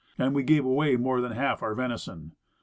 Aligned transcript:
And 0.17 0.33
we 0.33 0.41
gave 0.41 0.65
away 0.65 0.95
more 0.95 1.21
than 1.21 1.33
half 1.33 1.61
our 1.61 1.75
venison. 1.75 2.31